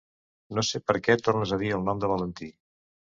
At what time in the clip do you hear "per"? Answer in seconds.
0.91-0.95